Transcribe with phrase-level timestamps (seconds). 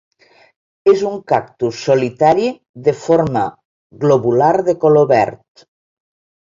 [0.93, 2.49] És un cactus solitari
[2.89, 3.47] de forma
[4.07, 5.67] globular de color verd.